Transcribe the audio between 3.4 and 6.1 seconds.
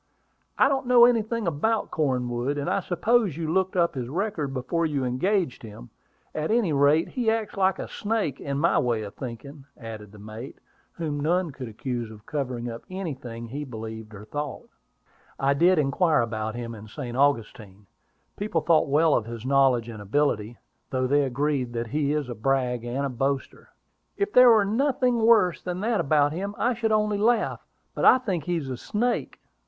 looked up his record before you engaged him.